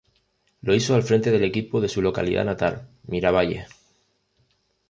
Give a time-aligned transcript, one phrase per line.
[0.61, 3.67] Lo hizo al frente del equipo de su localidad natal, Miravalles.